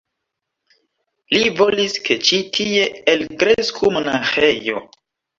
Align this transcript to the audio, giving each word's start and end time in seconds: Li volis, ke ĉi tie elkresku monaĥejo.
Li 1.33 1.41
volis, 1.59 1.97
ke 2.07 2.17
ĉi 2.29 2.39
tie 2.57 2.85
elkresku 3.13 3.91
monaĥejo. 3.99 4.81